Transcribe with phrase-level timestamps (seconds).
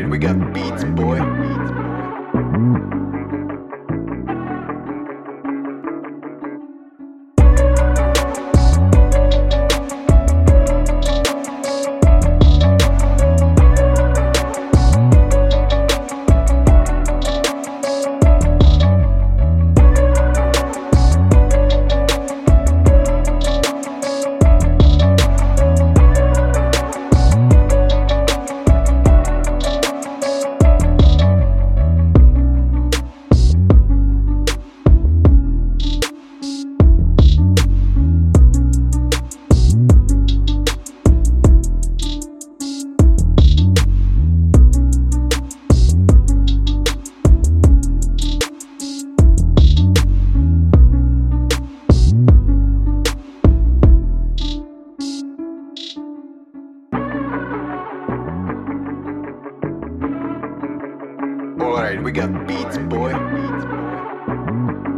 [0.00, 2.99] Alright, we got beats, boy.
[61.90, 63.10] Alright, we got beats, boy.
[63.10, 64.89] beats, boy.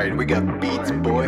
[0.00, 1.26] Alright, we got beats, boy.